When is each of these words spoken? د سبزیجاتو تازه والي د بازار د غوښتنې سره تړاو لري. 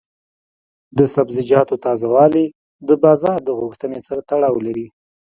د 0.97 0.99
سبزیجاتو 1.15 1.75
تازه 1.85 2.07
والي 2.13 2.45
د 2.87 2.89
بازار 3.03 3.39
د 3.43 3.49
غوښتنې 3.59 3.99
سره 4.07 4.21
تړاو 4.29 4.57
لري. 4.65 4.87